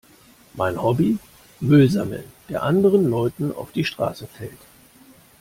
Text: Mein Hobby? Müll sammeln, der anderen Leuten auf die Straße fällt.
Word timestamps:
Mein 0.55 0.81
Hobby? 0.81 1.19
Müll 1.59 1.87
sammeln, 1.87 2.23
der 2.49 2.63
anderen 2.63 3.05
Leuten 3.07 3.53
auf 3.53 3.71
die 3.71 3.85
Straße 3.85 4.25
fällt. 4.25 4.57